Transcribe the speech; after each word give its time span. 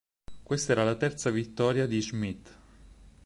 Questa 0.41 0.71
era 0.71 0.83
la 0.83 0.95
terza 0.95 1.29
vittoria 1.29 1.85
di 1.85 2.01
Schmidt. 2.01 2.57